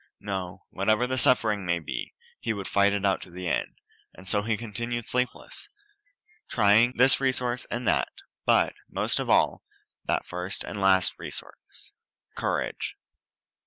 [0.19, 3.77] No; whatever the suffering might be, he would fight it out to the end,
[4.15, 5.69] and so he continued sleepless,
[6.49, 8.09] trying this resource and that,
[8.43, 9.63] but, most of all,
[10.05, 11.91] that first and last resource
[12.35, 12.95] courage.